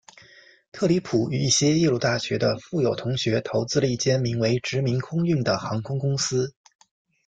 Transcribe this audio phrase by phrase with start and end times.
[0.71, 6.55] 特里普与一些耶鲁大学的富有同学投资了一间名为殖民空运的航空公司。